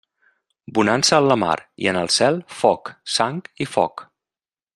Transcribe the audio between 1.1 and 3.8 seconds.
en la mar i en el cel foc, sang i